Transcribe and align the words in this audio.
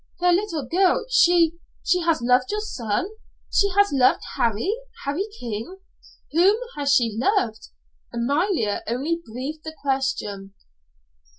"The 0.19 0.31
little 0.31 0.65
girl 0.65 1.05
she 1.11 1.59
she 1.85 2.01
has 2.01 2.23
loved 2.23 2.49
your 2.49 2.59
son 2.59 3.07
she 3.53 3.69
has 3.77 3.91
loved 3.93 4.23
Harry 4.35 4.73
Harry 5.05 5.27
King? 5.39 5.77
Whom 6.31 6.57
has 6.75 6.91
she 6.95 7.19
loved?" 7.19 7.67
Amalia 8.11 8.81
only 8.87 9.21
breathed 9.23 9.63
the 9.63 9.75
question. 9.79 10.55